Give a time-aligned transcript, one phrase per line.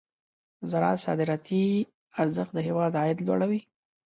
[0.59, 1.63] د زراعت صادراتي
[2.21, 3.61] ارزښت د هېواد عاید لوړوي.